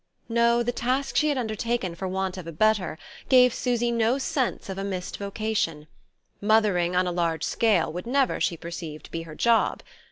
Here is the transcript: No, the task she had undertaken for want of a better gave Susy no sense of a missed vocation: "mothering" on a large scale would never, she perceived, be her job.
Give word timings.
No, 0.29 0.63
the 0.63 0.71
task 0.71 1.15
she 1.15 1.29
had 1.29 1.37
undertaken 1.37 1.93
for 1.93 2.07
want 2.07 2.35
of 2.35 2.47
a 2.47 2.51
better 2.51 2.97
gave 3.29 3.53
Susy 3.53 3.91
no 3.91 4.17
sense 4.17 4.67
of 4.67 4.79
a 4.79 4.83
missed 4.83 5.19
vocation: 5.19 5.85
"mothering" 6.41 6.95
on 6.95 7.05
a 7.05 7.11
large 7.11 7.43
scale 7.43 7.93
would 7.93 8.07
never, 8.07 8.41
she 8.41 8.57
perceived, 8.57 9.11
be 9.11 9.21
her 9.29 9.35
job. 9.35 9.83